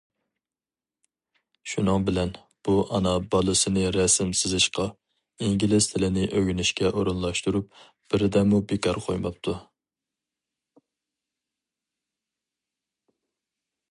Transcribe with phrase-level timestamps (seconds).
[1.73, 2.31] شۇنىڭ بىلەن
[2.69, 4.85] بۇ ئانا بالىسىنى رەسىم سىزىشقا،
[5.47, 7.79] ئىنگلىز تىلىنى ئۆگىنىشكە ئورۇنلاشتۇرۇپ،
[8.15, 9.55] بىردەممۇ بىكار قويماپتۇ.